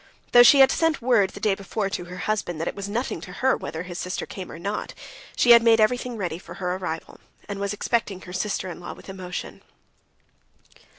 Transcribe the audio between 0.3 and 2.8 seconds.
Though she had sent word the day before to her husband that it